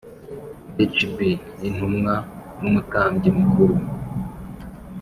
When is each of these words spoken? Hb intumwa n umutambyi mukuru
Hb 0.95 1.17
intumwa 1.67 2.13
n 2.59 2.61
umutambyi 2.69 3.29
mukuru 3.37 3.75